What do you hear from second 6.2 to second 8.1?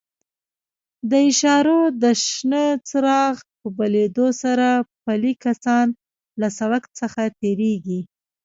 له سړک څخه تېرېږي.